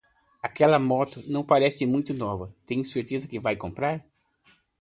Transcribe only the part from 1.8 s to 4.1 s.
muito nova. Tem certeza que vai comprar?